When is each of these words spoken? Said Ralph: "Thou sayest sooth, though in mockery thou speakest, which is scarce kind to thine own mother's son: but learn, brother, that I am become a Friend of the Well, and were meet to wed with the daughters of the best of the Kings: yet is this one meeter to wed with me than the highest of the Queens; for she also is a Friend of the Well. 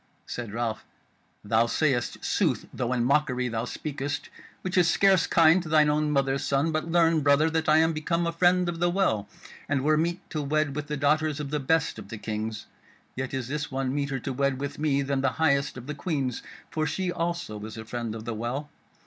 Said 0.25 0.51
Ralph: 0.51 0.83
"Thou 1.43 1.67
sayest 1.67 2.25
sooth, 2.25 2.65
though 2.73 2.91
in 2.91 3.03
mockery 3.05 3.49
thou 3.49 3.65
speakest, 3.65 4.29
which 4.63 4.75
is 4.75 4.89
scarce 4.89 5.27
kind 5.27 5.61
to 5.61 5.69
thine 5.69 5.91
own 5.91 6.09
mother's 6.09 6.43
son: 6.43 6.71
but 6.71 6.89
learn, 6.91 7.21
brother, 7.21 7.51
that 7.51 7.69
I 7.69 7.77
am 7.77 7.93
become 7.93 8.25
a 8.25 8.31
Friend 8.31 8.67
of 8.67 8.79
the 8.79 8.89
Well, 8.89 9.27
and 9.69 9.83
were 9.83 9.97
meet 9.97 10.27
to 10.31 10.41
wed 10.41 10.75
with 10.75 10.87
the 10.87 10.97
daughters 10.97 11.39
of 11.39 11.51
the 11.51 11.59
best 11.59 11.99
of 11.99 12.09
the 12.09 12.17
Kings: 12.17 12.65
yet 13.15 13.31
is 13.31 13.47
this 13.47 13.71
one 13.71 13.93
meeter 13.93 14.17
to 14.17 14.33
wed 14.33 14.59
with 14.59 14.79
me 14.79 15.03
than 15.03 15.21
the 15.21 15.33
highest 15.37 15.77
of 15.77 15.85
the 15.85 15.93
Queens; 15.93 16.41
for 16.71 16.87
she 16.87 17.11
also 17.11 17.63
is 17.63 17.77
a 17.77 17.85
Friend 17.85 18.15
of 18.15 18.25
the 18.25 18.33
Well. 18.33 18.71